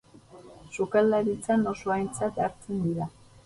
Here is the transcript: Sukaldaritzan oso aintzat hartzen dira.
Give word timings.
Sukaldaritzan 0.77 1.67
oso 1.75 1.95
aintzat 1.99 2.43
hartzen 2.47 2.85
dira. 2.91 3.13